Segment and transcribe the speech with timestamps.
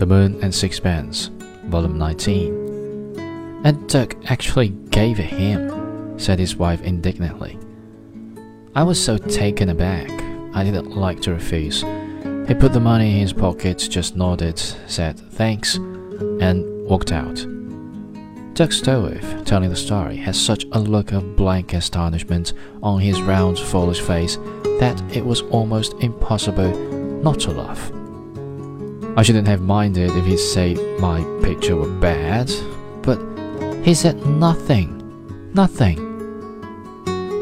[0.00, 1.26] The Moon and Sixpence,
[1.66, 3.60] Volume 19.
[3.64, 7.58] And Dirk actually gave it him, said his wife indignantly.
[8.74, 10.10] I was so taken aback,
[10.54, 11.82] I didn't like to refuse.
[11.82, 17.36] He put the money in his pocket, just nodded, said thanks, and walked out.
[18.54, 23.58] Dirk Stroeve, telling the story, had such a look of blank astonishment on his round,
[23.58, 24.36] foolish face
[24.80, 26.74] that it was almost impossible
[27.22, 27.92] not to laugh.
[29.20, 32.50] I shouldn't have minded if he said my picture were bad,
[33.02, 33.20] but
[33.84, 34.96] he said nothing.
[35.52, 35.98] Nothing.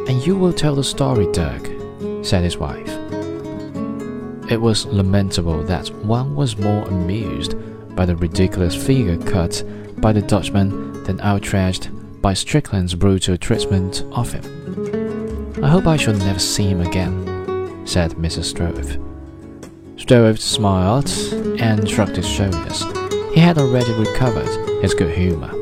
[0.08, 1.70] And you will tell the story, Dirk,
[2.24, 2.88] said his wife.
[4.50, 7.54] It was lamentable that one was more amused
[7.94, 9.62] by the ridiculous figure cut
[9.98, 11.90] by the Dutchman than outraged
[12.20, 15.54] by Strickland's brutal treatment of him.
[15.62, 18.52] I hope I shall never see him again, said Mrs.
[18.52, 19.07] Stroeve.
[19.98, 21.10] Stroeve smiled
[21.60, 22.84] and shrugged his shoulders.
[23.34, 24.48] He had already recovered
[24.80, 25.52] his good humor.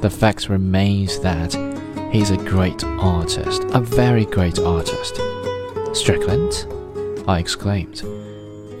[0.00, 1.54] The fact remains that
[2.10, 5.20] he's a great artist, a very great artist.
[5.92, 6.66] Strickland?
[7.28, 8.02] I exclaimed.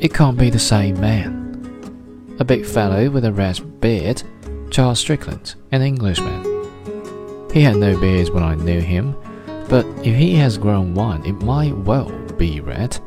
[0.00, 2.36] It can't be the same man.
[2.40, 4.22] A big fellow with a red beard,
[4.70, 6.42] Charles Strickland, an Englishman.
[7.52, 9.14] He had no beard when I knew him,
[9.68, 12.98] but if he has grown one, it might well be red.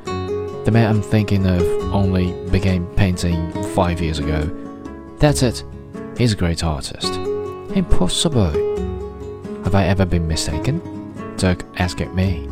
[0.66, 1.62] The man I'm thinking of
[1.94, 4.44] only began painting five years ago.
[5.20, 5.62] That's it.
[6.18, 7.14] He's a great artist.
[7.76, 8.52] Impossible.
[9.66, 10.82] Have I ever been mistaken?
[11.36, 12.50] Dirk asked me.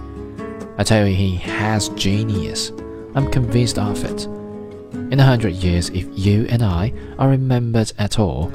[0.78, 2.72] I tell you, he has genius.
[3.16, 4.26] I'm convinced of it.
[4.26, 8.52] In a hundred years, if you and I are remembered at all,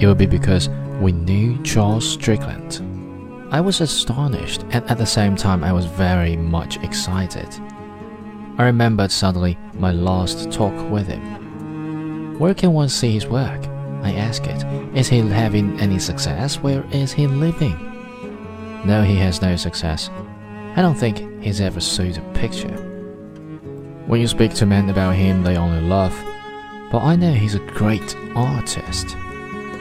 [0.00, 0.68] it will be because
[1.00, 2.82] we knew Charles Strickland.
[3.52, 7.48] I was astonished, and at the same time, I was very much excited.
[8.58, 12.36] I remembered suddenly my last talk with him.
[12.40, 13.64] Where can one see his work?
[14.02, 14.64] I asked it.
[14.96, 16.56] Is he having any success?
[16.58, 17.76] Where is he living?
[18.84, 20.10] No, he has no success.
[20.74, 22.74] I don't think he's ever sold a picture.
[24.06, 26.16] When you speak to men about him, they only laugh.
[26.90, 29.14] But I know he's a great artist.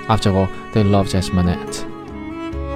[0.07, 1.84] After all, they loved as Manet.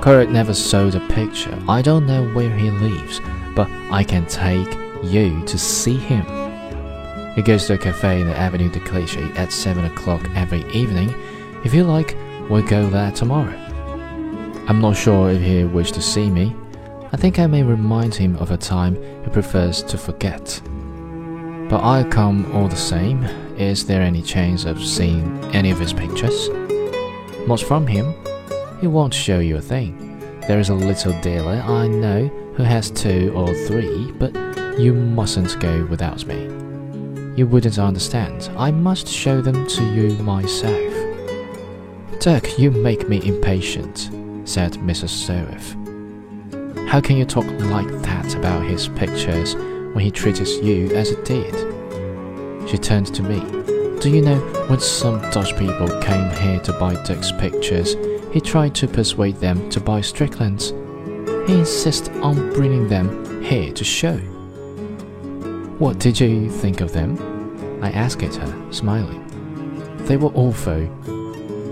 [0.01, 1.55] Corot never sold a picture.
[1.67, 3.21] I don't know where he lives,
[3.55, 4.67] but I can take
[5.03, 6.25] you to see him.
[7.35, 11.13] He goes to a cafe in the Avenue de Clichy at 7 o'clock every evening.
[11.63, 12.17] If you like,
[12.49, 13.57] we'll go there tomorrow.
[14.67, 16.55] I'm not sure if he wishes to see me.
[17.13, 20.61] I think I may remind him of a time he prefers to forget.
[21.69, 23.23] But I'll come all the same.
[23.57, 26.49] Is there any chance of seeing any of his pictures?
[27.47, 28.13] Not from him.
[28.81, 30.19] He won't show you a thing.
[30.47, 34.33] There is a little dealer I know who has two or three, but
[34.81, 36.45] you mustn't go without me.
[37.35, 38.49] You wouldn't understand.
[38.57, 40.93] I must show them to you myself.
[42.19, 44.09] Dirk, you make me impatient,
[44.43, 45.09] said Mrs.
[45.09, 45.77] Stroeve.
[46.87, 51.15] How can you talk like that about his pictures when he treats you as he
[51.23, 51.53] did?
[52.67, 53.39] She turned to me.
[53.99, 57.95] Do you know when some Dutch people came here to buy Dirk's pictures,
[58.33, 60.71] he tried to persuade them to buy Strickland's?
[61.47, 64.19] He insists on bringing them here to show.
[65.81, 67.17] What did you think of them?
[67.81, 69.25] I asked at her, smiling.
[70.05, 70.87] They were awful.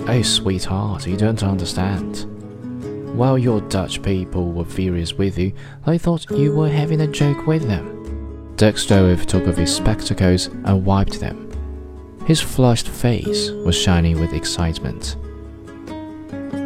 [0.09, 2.25] Oh, sweetheart, you don't understand.
[3.16, 5.53] While your Dutch people were furious with you,
[5.86, 8.56] they thought you were having a joke with them.
[8.56, 11.47] Dirk took off his spectacles and wiped them.
[12.26, 15.18] His flushed face was shining with excitement.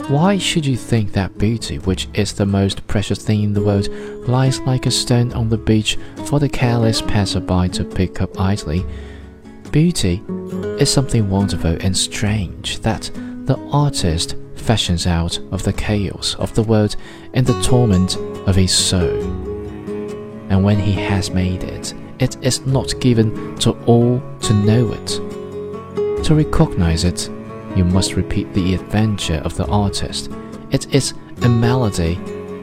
[0.10, 3.88] Why should you think that beauty, which is the most precious thing in the world,
[4.28, 8.86] lies like a stone on the beach for the careless passerby to pick up idly?
[9.72, 10.22] Beauty
[10.78, 13.10] is something wonderful and strange that
[13.46, 16.98] the artist fashions out of the chaos of the world
[17.34, 19.22] and the torment of his soul.
[20.50, 26.24] And when he has made it, it is not given to all to know it.
[26.26, 27.30] To recognize it
[27.76, 30.30] you must repeat the adventure of the artist.
[30.72, 32.16] It is a melody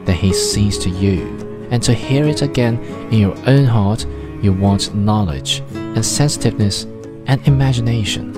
[0.05, 2.79] that he sings to you, and to hear it again
[3.11, 4.05] in your own heart,
[4.41, 6.83] you want knowledge and sensitiveness
[7.27, 8.33] and imagination.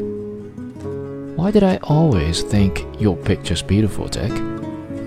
[1.35, 4.31] Why did I always think your pictures beautiful, Dirk?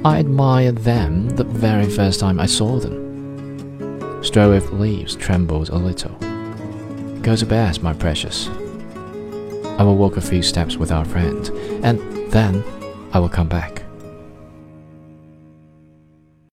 [0.05, 3.05] I admired them the very first time I saw them.
[4.23, 6.13] Stroeve leaves trembled a little.
[7.23, 8.49] Go to bed, my precious.
[9.79, 11.49] I will walk a few steps with our friend,
[11.85, 12.01] and
[12.33, 12.65] then
[13.13, 13.86] I will come back.